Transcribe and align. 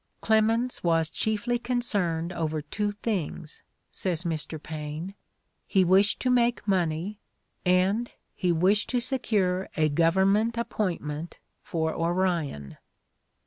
"Clemens 0.19 0.83
was 0.83 1.11
chiefly 1.11 1.59
concerned 1.59 2.33
over 2.33 2.59
two 2.63 2.91
things," 2.91 3.61
says 3.91 4.23
Mr. 4.23 4.57
Paine; 4.59 5.13
"he 5.67 5.83
wished 5.85 6.19
to 6.21 6.31
make 6.31 6.67
money 6.67 7.19
and 7.67 8.11
he 8.33 8.51
wished 8.51 8.89
to 8.89 8.99
secure 8.99 9.69
a 9.77 9.89
government 9.89 10.57
appointment 10.57 11.37
for 11.61 11.93
Orion." 11.93 12.77